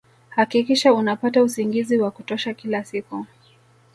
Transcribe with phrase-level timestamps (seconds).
[0.29, 3.25] Hakikisha unapata usingizi wa kutosha kila siku